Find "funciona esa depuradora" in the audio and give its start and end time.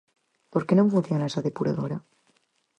0.93-1.97